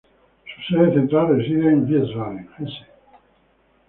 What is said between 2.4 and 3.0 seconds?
Hesse.